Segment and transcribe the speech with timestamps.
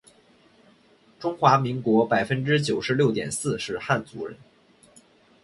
[1.19, 4.35] 中华民国百分之九十六点四是汉族人